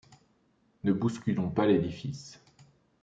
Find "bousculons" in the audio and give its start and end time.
0.93-1.51